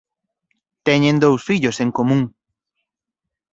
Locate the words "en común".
1.83-2.21